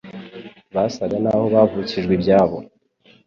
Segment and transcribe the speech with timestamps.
[0.75, 2.57] basaga n'aho bavukijwe ibyabo